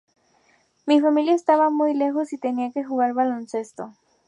Mi 0.87 0.99
familia 0.99 1.35
estaba 1.35 1.69
muy 1.69 1.93
lejos 1.93 2.33
y 2.33 2.39
tenía 2.39 2.71
que 2.71 2.83
jugar 2.83 3.13
baloncesto. 3.13 3.93